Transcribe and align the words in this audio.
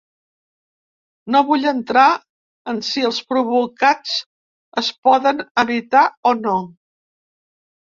No 1.35 1.41
vull 1.49 1.69
entrar 1.71 2.05
en 2.73 2.79
si 2.89 3.05
els 3.11 3.21
provocats 3.35 4.17
es 4.85 4.91
poden 5.11 5.47
evitar 5.67 6.05
o 6.33 6.35
no. 6.43 6.59